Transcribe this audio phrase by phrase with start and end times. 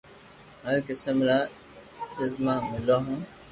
[0.65, 1.39] هر قسم را
[2.15, 3.15] چۮما ملو هو